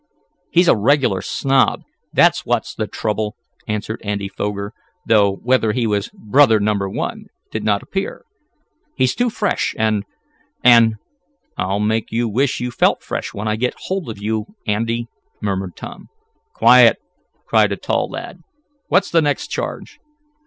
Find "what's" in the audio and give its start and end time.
2.43-2.73, 18.87-19.11